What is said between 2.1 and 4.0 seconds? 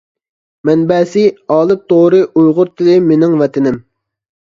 ئۇيغۇر تىلى مېنىڭ ۋەتىنىم.